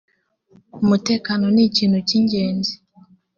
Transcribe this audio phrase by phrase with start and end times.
[0.83, 2.73] umutekano nikintu kingenzi.